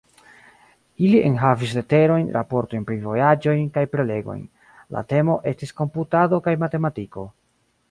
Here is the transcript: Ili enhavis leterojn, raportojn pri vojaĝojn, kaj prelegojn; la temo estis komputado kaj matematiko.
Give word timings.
Ili 1.07 1.19
enhavis 1.27 1.75
leterojn, 1.79 2.25
raportojn 2.37 2.87
pri 2.87 2.97
vojaĝojn, 3.03 3.63
kaj 3.77 3.85
prelegojn; 3.93 4.41
la 4.97 5.07
temo 5.15 5.39
estis 5.55 5.77
komputado 5.83 6.43
kaj 6.49 6.59
matematiko. 6.67 7.31